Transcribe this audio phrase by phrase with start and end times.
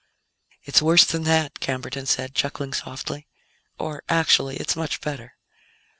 [0.63, 3.27] "It's worse than that," Camberton said, chuckling softly.
[3.77, 5.35] "Or, actually, it's much better."